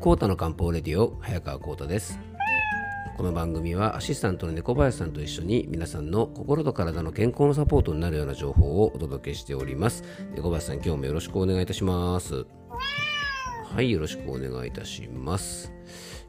[0.00, 2.18] コータの漢方レディオ早川コータです。
[3.18, 10.02] この番組はアシスタントの猫林さんと一緒に皆さんの心と体の健康のサポートになるような情報をお届けしております。
[10.34, 12.46] 猫林さん今日もよろしくお願いいたします。
[13.74, 15.70] はいよろしくお願いいたします。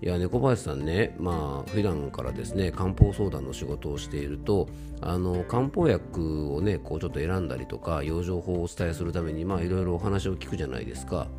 [0.02, 4.68] いや猫林さんね、まあ普段からですね漢方相談の仕事をしていると
[5.00, 11.30] あの漢方薬をねこうちょっと選んだりとか養生法をお伝えするためにまあいろいろお話を聞くじゃないですか。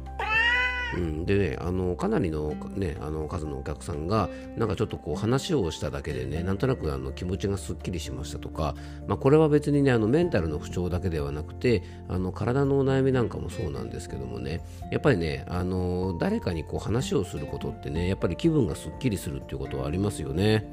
[0.94, 8.74] うん、でねあのかなりの,、ね、あの数のお客さんがなんかちょっとこう話をしただけでねなんとなくあの気持ちがすっきりしましたとか、
[9.06, 14.60] まあ、これは別にねあのメンタルの不調だけではなくてあの体のお悩みなんかもそうなんですけどもね
[14.90, 20.66] やっぱりねあの誰かにこう話をすることってねやっぱり気分がすっきりするっていうことはありますよね。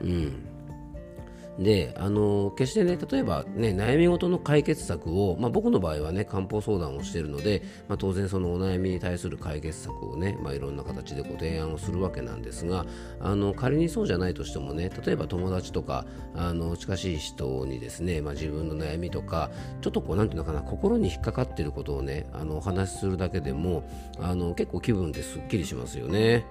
[0.00, 0.49] うん
[1.60, 12.86] であの決してね例えばね悩み事の解決策を、まあ、僕の場合はね漢方相談をしているので、まあ、当然そのお悩みに対する解決策をね、まあ、いろんな形でご提案をするわけなんですが
[13.20, 19.50] あの仮にそうじゃないとしてもね例えば友達とかあの近しい人にですね、まあ、自分の悩みとか
[19.82, 23.82] ちょっとこうなんていうのかな心に引っかかっていることをねあのお話しするだけでも
[24.18, 26.46] あの結構気分ってすっきりしますよね。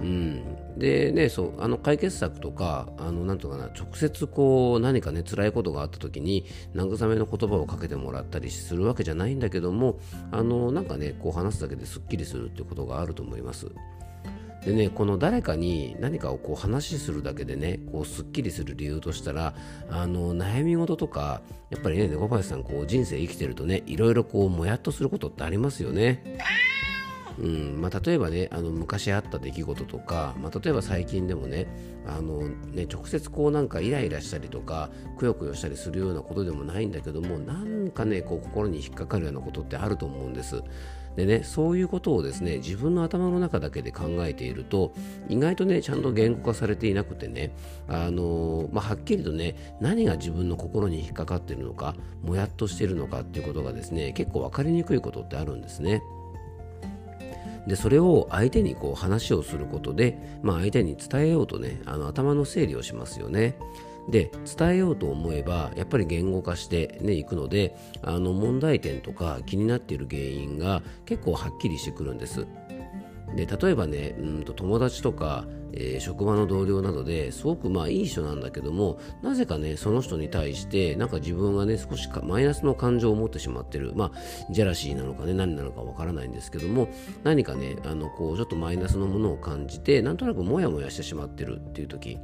[0.00, 9.98] うん、でねそうあの解決策とかあのなんとかな直接こう何かね辛いことがあった時に慰めの言葉をかけてもらったりするわけじゃないんだけども
[10.32, 13.70] あのなんかねこう話すだけですっきりするってことがあると思います。
[14.64, 19.54] でね、この誰かに何かをこう話するだけでね、こうすっきりする理由としたら、
[19.90, 26.38] あの悩み事とか、やっぱりね、猫林さん、こう人生生きてるとね、いろいろこうもやっとすることってありますよね。
[27.38, 31.66] うんまあ、例えばねあの昔あった出来事とか、まあ、例えば最近でもね
[32.06, 40.62] あのね直接こうなんかイライラしたりとかくよくよしたりするようなことでもないんだけどもなんかねこう心に引っかかるようなことってあると思うんです。
[41.16, 44.94] でね、そういうことをですね自分の頭の中だけで考えていると
[45.28, 47.54] 意外とねちゃんと言語化されていなくてね
[47.86, 56.02] あのまあ、はっきりとね何が自分の心に引っかかっているのかもやっとしているのかっていうことがですね結構分かりにくいことってあるんですね。
[57.66, 63.56] でそれを相手にこう話をすることで、まあ、相手に伝えようとねあの頭の整理をしますよね。
[64.08, 72.46] で伝えようと思えばやっぱり言語化してねいくのであの問題点とか気になっている原因が結構はっきりしてくるんです。
[73.34, 83.92] で例えばねうんと友達とか、えー、職場の同僚などですごくまあいい人なんだけどもなぜかねその人に対してなんか自分がね少しマイナスの感情を持ってしまってる。
[83.94, 84.12] まあ
[84.50, 86.88] ジェラシーなのかね何なのかわからないんですけども
[87.24, 92.18] 何かねあのこうちょっとマイナスのものを感じてなんとなくモヤモヤしてしまってるっていう時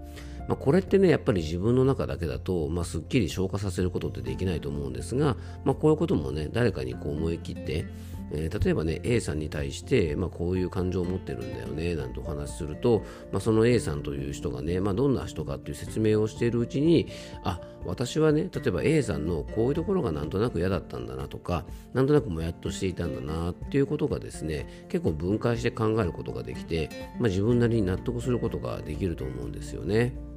[0.49, 7.85] まあ、これってねやっぱり自分の中だけだと、まあ、すっきり消化させることってできないと思うんですが、まあ、こういうこともね誰かにこう思い切って
[8.33, 17.09] えー、例えばね A さんに対して、まあ、こういう感情を持ってるんだよねなんてお話しすると、まあ、その A さんという人がね、まあ、どんな人かっていう説明をしているうちに
[17.45, 30.28] あ私はね例えば A さんのこういうところがなんとなく嫌だったんだなとかなんとなくもやっとしていたんだなっていうことがですね結構分解して考えることができて、まあ、自分なりに納得することができると思うんですよね。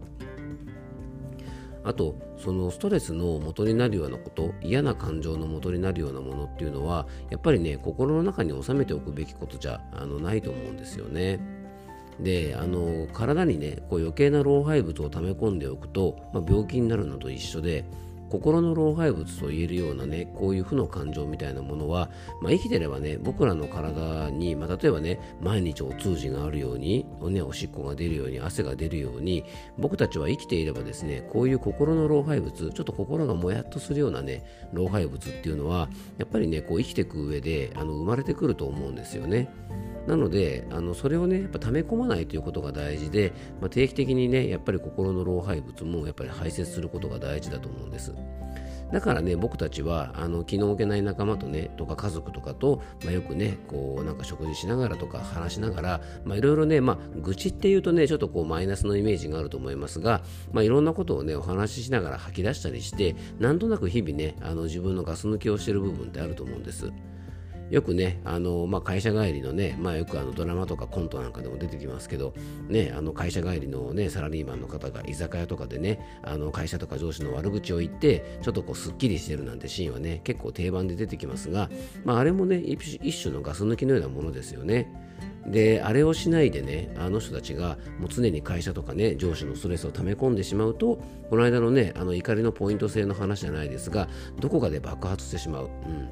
[1.83, 11.39] あとそのストレスの元になるようなこと嫌な感情の元になるようなものっていうのはやっぱりね心の中に収めておくべきことじゃあのないと思うんですよね。
[12.19, 17.85] であの体にねこう余計な老廃物を溜め込んでおくと、まあ、病気になるのと一緒で
[18.31, 22.09] 心の老廃物と言えるようなねこういう負の感情みたいなものは、
[22.41, 29.43] まあ、生きてればね僕らの体に、まあ、例えばね毎日お通じがあるようにお,、ね、おしっこが出るように汗が出るように
[29.77, 39.49] 僕たちは生きていればですねこういう心の老廃物ちょっと心がもやっとするようなね老廃物っていうのはやっぱりねこう生きていく上であの生まれてくると思うんですよね。
[40.07, 48.13] なのであのそれをねやっぱ溜め込まないということが大事で、まあ、定期的にねやっぱり心の老廃物もやっぱり排泄することが大事だと思うんです。
[48.91, 56.01] だからね僕たちはあの気の置けない仲間とねとか家族とかと、まあ、よくねこうなんか食事しながらとか話しながら
[56.35, 60.21] いろいろねまあ愚痴っていうとねちょっとこうマイナスのイメージがあると思いますが
[60.51, 66.91] まあいろんなことをねお話ししながら吐き出したりしてなんとなく日々ねあの自分のガス抜きをしている部分ってあると思うんです。
[67.71, 72.33] よくね、あのまあ、会社帰りのね、まあ、よくあのドラマとかコントなんかでも出てきますけど、
[72.67, 81.69] ね、あの会社帰りの、ね、サラリーマンの方が居酒屋とかでね、あの会社とか上司の悪口を言って、ちょっとこうすっきりしてるなんてシーンはね、結構定番で出てきますが、
[82.03, 84.91] まあ、あれもね、一種のガス抜きのようなものですよね。
[85.45, 94.07] であれをしないでねあの人たちがもう常に会社とかね上司のストレスを溜め込んでしまうとこの間のねあの怒りのポイント制の話じゃないですが
[94.39, 96.09] どこかで爆発してしまう、うん、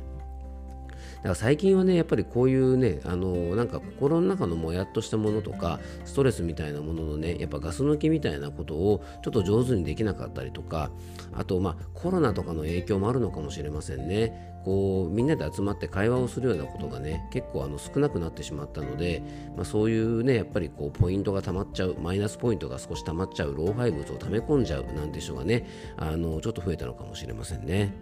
[1.24, 10.92] から最近はねやっぱりこういうねあのなんか心の中のもやっとしたものとかストレスみたいなもののねやっぱガス抜きみたいなことをちょっと上手にできなかったりとか
[11.33, 19.24] あとまあコロナとかの影響もあるのかもしれませんねこうみんなで集まって会話をするようなことがね結構あの少なくなってしまったので、
[19.56, 25.65] まあ、そういうねやっぱりこうポイントが溜まっちゃうマイナスポイントが少し溜まっちゃう老廃物を溜め込んじゃうなんて人がね
[25.98, 27.94] あのちょっと増えたのかもしれませんね。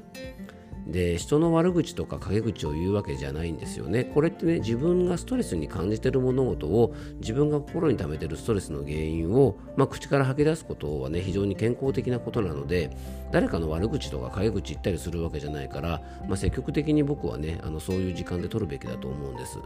[0.88, 4.06] で人の悪口とか陰口を言うわけじゃないんですよね。
[4.06, 12.96] これってね自分がストレスに感じている物事を自分が心に溜めているストレスの原因を、まあ、口から吐き出すことはね非常に健康的なことなので
[13.32, 19.60] 誰かの悪口とか陰口言ったりするわけじゃないから、まあ、積極的に僕はねあのそういう時間で取るべきだと思うんです。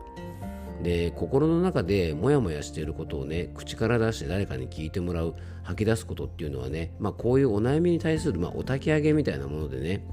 [0.82, 10.04] で心の中でモヤモヤしていることをね口から出して誰かに聞いてもらう吐き出すことっていうのはね、まあ、こういうお悩みに対する、まあ、お焚き上げみたいなものでね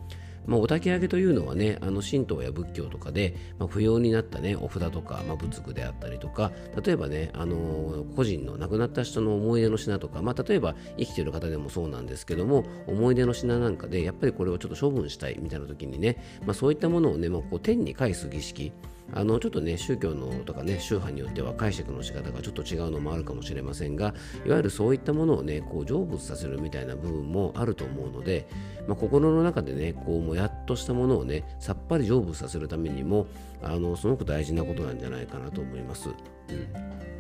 [0.49, 6.51] まあ、お焚き上げというのはねあの神道や仏教とかで、まあ、不要になったねお札とか、まあ、仏具であったりとか
[6.83, 16.17] 例えばね、あの、個人の亡くなった人の思い出の品とか、まあ、例えば生きてる方でもそうなんですけども思い出の品なんかでやっぱりこれをちょっと処分したいみたいな時にね、
[16.47, 18.73] まあ、そういったものをね、まあ、こう天に返す儀式
[19.15, 24.15] あのちょっとね宗教のとかね宗派によっては解釈の仕方がちょっと違うのもあるかもしれませんが
[24.45, 28.47] いわゆるそういったものをねこう成仏させるみたいな部分もあると思うので、
[28.87, 33.27] まあ、心の中でねこうもやっとしたものをねさっぱり成仏させるためにも
[33.63, 36.11] あのすごく大事なことなんじゃないかなと思います。
[36.11, 37.18] うん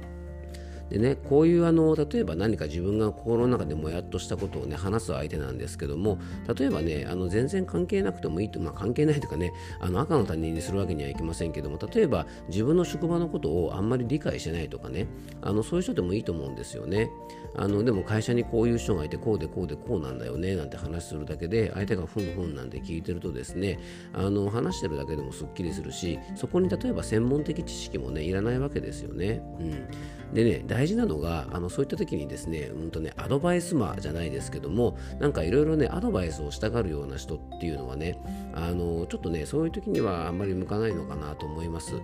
[0.90, 6.19] でね、こういうあの例えば何か自分が心の中でもやっとしたことをね話す相手なんですけども
[6.56, 15.06] 例えばねあの全然関係なくてもいいと、まあ、関係ないというかねあの赤の他人にするわけにはいきませんけども例えば自分の職場のことをあんまり理解してないとかね
[15.43, 17.11] あのそういう人でもいいと思うんですよね
[17.55, 23.79] あのでも会社にこういう人がいてこうでこうでこうなんだよねなんて話するだけで相手がふんふんなんて聞いてるとですね
[24.14, 29.43] あの話してるだけでもすっきりするしそこに例えば専門的知識もねいらないわけですよね。
[29.61, 29.88] うん
[30.33, 38.19] でね、大事なのが、あのそういった時にですね、うんとね、アドバイスマーじゃないですけども、なんかいろいろね、アドバイスをしたがるような人っていうのはね、
[38.55, 41.95] あのちょっとね、そういう時にはあんまり向かないのかなと思います。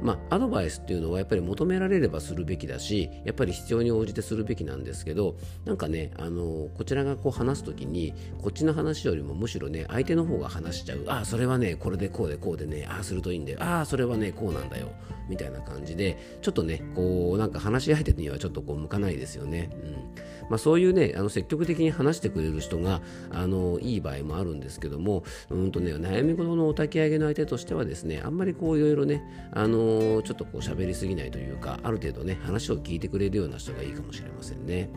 [0.00, 11.04] まあ、アドバイスっていうのはやっぱり求められればするべきだし、やっぱり必要に応じてするべきなんですけど、なんかね、あのこちらがこう話す時に、こっちの話よりもむしろね、相手の方が話しちゃう。
[11.08, 13.58] ああ、それはね、これでこうでこうでね、ああするといいんだよ。
[13.60, 14.88] ああ、それはね、こうなんだよ。
[15.28, 19.70] みたいな感じで、ちょっとね、こう、なんか話し相手にはちょっとこう向かないですよね。
[19.72, 29.22] うんまあ、そういうね、あの積極的に話してくれる人があのいい場合もあるんですけども、うんとね、悩み事のお焚き上げの相手としてはですね、あんまりこういろいろね、
[29.52, 34.90] あのちょっとこう喋りすぎないというか、ある程度ね、話を聞いてくれるような人がいいかもしれませんね。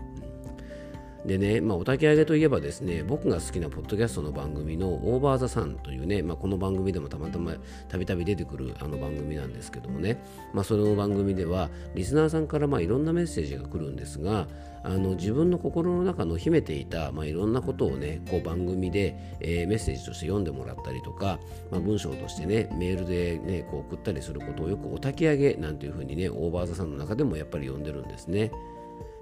[1.26, 7.54] でね、まあ、お焚き上げといえばですね、僕が好きなポッドキャストの番組のオーバーザさんというね、まあ、この番組でもたまたま
[7.90, 10.24] たびたび出てくるあの番組なんですけどもね、
[10.54, 14.48] まあ、その番組ではリスナーさんからまあいろんなメッセージが来るんですが、
[14.84, 21.40] あの自分の心の中の秘めていた、まあ、いろんなことをねこう番組で、えー、メッセージとして読んでもらったりとか、
[21.70, 28.52] まあ、文章としてねメールで、ね、こう送ったりすることをよくお焚き上げなんていうふうにねオーバーザさんの中でもやっぱり読んでるんですね。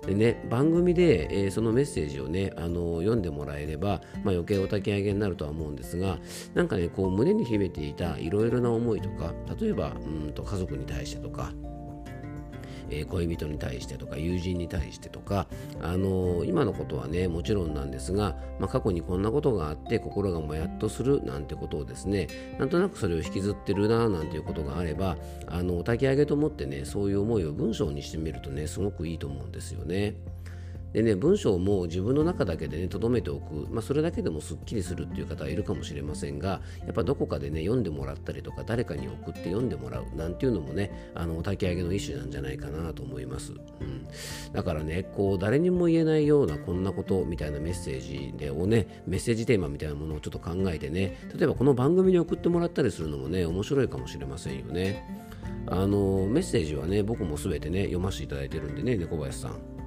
[0.09, 6.17] でね、番組で、えー、そのメッセージをね、あの読んでもらえれば、まあ、余計お焚き上げになるとは思うんですが、
[6.55, 11.53] なんかね、こう胸に秘めていたいろいろな思いとか、例えばうんと家族に対してとか、
[12.89, 15.47] えー、恋人に対してとか友人に対してとか、
[15.81, 22.27] あのー、今のことはねもちろんなんですが、まあ、過去にこんなことがあって心がもやっとするなんてことをですね
[22.57, 25.17] なんとなくそれを引きずってるななんていうことがあれば
[25.47, 30.15] あの炊き上げと思ってねそういう思いを文章にしてみるとねすごくいいと思うんですよね。
[30.93, 43.53] でね、文章も自分の中だけでね、留めておく、まあ、それだけでもすっきりするっていう方はいるかもしれませんが、やっぱどこかでね、読んでもらったりとか、誰かに送って読んでもらうなんていうのもね、あの、お焚き上げの一種なんじゃないかなと思います。
[43.53, 44.07] うん。
[44.51, 55.03] だからね、こう、誰にも言えないようなこんなことみたいなメッセージでをね、メッセージテーマみたいなものをちょっと考えてね、例えばこの番組に送ってもらったりするのもね、面白いかもしれませんよね。
[55.67, 59.78] あの、メッセージはね、僕もすべてね、読ませていただいてるんでね、猫林さん。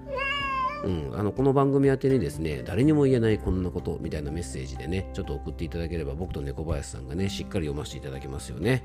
[0.84, 8.82] うん、あのこの番組宛てにですね誰にも言えないこんなことみたいなメッセージでねちょっと送っていただければ僕と猫林さんがねしっかり読ませていただけますよね。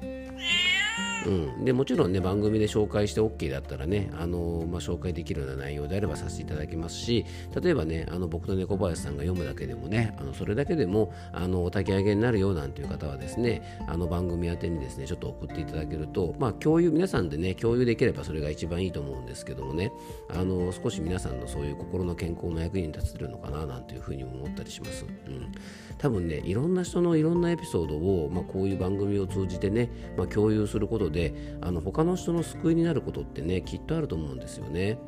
[1.28, 1.30] う
[1.62, 7.26] ん、でもちろんね番組で紹介して OK だったらね、あのまあ、紹介できるような内容であればさせていただきますし
[7.62, 19.92] 例えばねあの僕と猫林さんが読むだけでもねあのそれだけでもあのお焚き上げになるよなんていう方はですねあの番組宛てにですねちょっと送っていただけると、まあ、共有皆さんでね共有できればそれが一番いいと思うんですけどもね
[20.30, 25.06] あの少し皆さんのそういう心の健康の役に立てるのかななんていうふうに思ったりします。
[25.28, 25.52] うん
[25.98, 31.17] 多分ねいろんな人のいろんなエピソードを、まあ、こういう番組を通じてね、まあ、共有することで
[31.62, 35.00] あの他の人の救いになることってねきっとあると思うんですよね。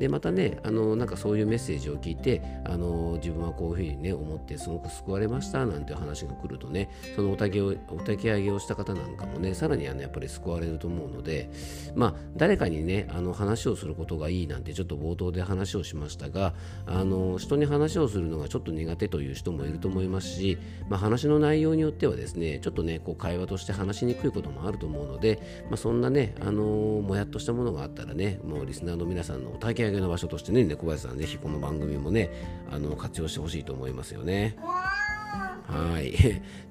[0.00, 11.50] でまたねあのなんかそういうメッセージを聞いてあの自分はこういうふうにね思ってすごく救われましたなんて話が来るとねそのおたきをお焚き上げをした方なんかもねさらにあのやっぱり救われると思うので
[11.94, 16.54] まあ誰かにねあの話をすることがいいなんてちょっと冒頭で話をしましたが
[16.86, 20.56] あの人に話をするのがちょっと苦手という人もいると思いますし、
[20.88, 32.30] まあ、話の内容によってはですねちょっとねこう会話として話しにくいこともあると思うので、まあ、そんなねあのもやっとしたものがあったらねもうリスナーの皆さんのお焚き上げの場所としてね猫林さんぜひこの番組もね
[32.70, 34.56] あの活用してほしいと思いますよね。
[35.70, 36.12] はい。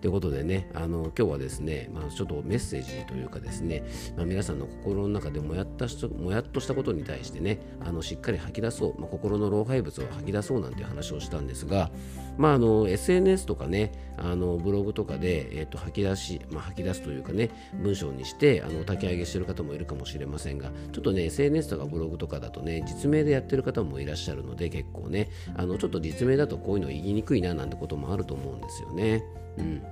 [0.01, 3.84] ということでね、あの今日はですね、まあ、ちょっとメッセージというかですね、
[4.18, 11.91] まあ、皆さんの心の中でもやったもやっとしたことに対してね、あのしっかり吐き出そう、まあ、心の老廃物を吐き出そうなんて話をしたんですが、
[12.38, 17.50] まあ、あの SNS とかね、あのブログとかで、えー、と吐き出し、まあ、吐き出すというかね、
[17.82, 29.24] 文章にしてあの炊き上げしてる方もいるかもしれませんが、ちょっとね、SNS とかブログとかだとね、実名でやってる方もいらっしゃるので、結構ね、あのちょっと実名だとこういうの言いにくいななんてこともあると思うんですよよね。
[29.58, 29.84] うん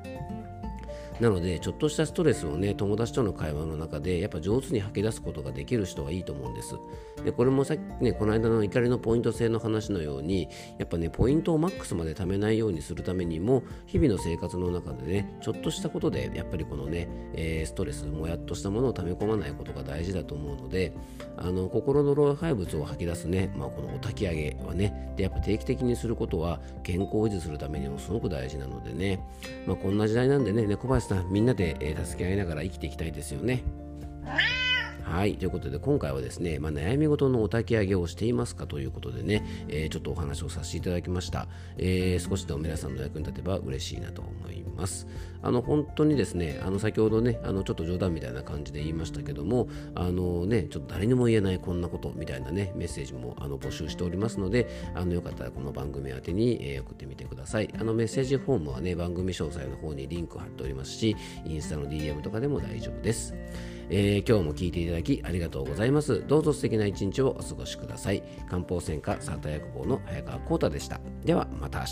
[1.19, 6.75] なのでちょっとしたストレスをね友達との会話の中でやっぱ上手に吐き出すことができる人はいいと思うんです。
[7.23, 10.47] でこれもさっきねこの間の怒りのポイント制の話のように
[10.77, 20.93] やっぱねポイントをマックスまで貯めないようにするためにも日々の生活の中でねちょっとしたことでやっぱりこのね、えー、ストレスもやっとしたものを溜め込まないことが大事だと思うので
[21.37, 29.19] あの心の老廃物を吐き出すね、まあ、このお焚き上げはねでやっぱ定期的にすることは健康を維持するためにもすごく大事なのでね、
[29.65, 33.63] まあ、こんな時代なんでね猫林さんみんなで、助け合いながら生きていきたいですよね。
[35.09, 35.37] はい。
[35.37, 41.47] ということで、今回はですね、まあ、悩み事のお焚き上げをしていますかということでね、えー、ちょっとお話をさせていただきました。
[41.77, 45.07] えー、少しでも皆さんの役に立てば嬉しいなと思います。
[45.41, 57.73] あの、本当にですね、あの、先ほどね、あの、ちょっと冗談みたいな感じで言いましたけども、あのね、ちょっと誰にも言えないこんなことみたいなね、メッセージもあの募集しておりますので、あの、よかったらこの番組宛てに、え、送ってみてください。
[57.79, 63.33] あの、メッセージフォームはね、番組詳細の方にリンク貼っておりますし、インスタの DM とかでも大丈夫です。
[63.89, 66.23] えー、今日も聞いていただきありがとうございます。
[66.27, 68.23] どうぞ素敵な一日をお過ごしください。
[68.49, 70.99] 漢方専科サータ薬房の早川浩太でした。
[71.23, 71.85] ではまた明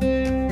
[0.00, 0.49] 日。